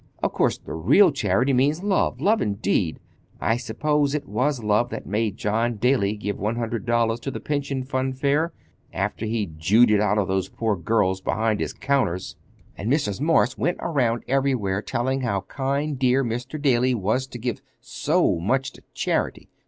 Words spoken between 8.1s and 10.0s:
Fair—after he'd jewed it